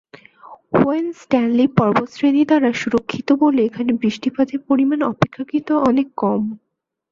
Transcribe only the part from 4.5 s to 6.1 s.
পরিমাণ অপেক্ষাকৃত অনেক